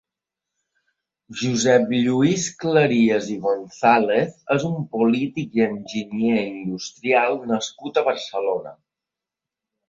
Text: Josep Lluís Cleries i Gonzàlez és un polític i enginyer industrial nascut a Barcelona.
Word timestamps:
Josep 1.41 1.91
Lluís 2.05 2.45
Cleries 2.63 3.27
i 3.33 3.35
Gonzàlez 3.43 4.31
és 4.55 4.65
un 4.71 4.79
polític 4.97 5.61
i 5.61 5.65
enginyer 5.67 6.41
industrial 6.55 7.39
nascut 7.53 8.01
a 8.03 8.07
Barcelona. 8.11 8.75